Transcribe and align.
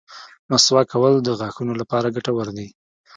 مسواک 0.49 0.87
کول 0.93 1.13
د 1.21 1.29
غاښونو 1.39 1.73
لپاره 1.81 2.13
ګټور 2.15 2.47
دي. 2.57 2.67